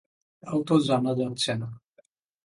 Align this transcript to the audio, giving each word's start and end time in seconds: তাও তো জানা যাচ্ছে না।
তাও 0.43 0.59
তো 0.63 0.75
জানা 0.79 1.11
যাচ্ছে 1.15 1.51
না। 1.53 1.67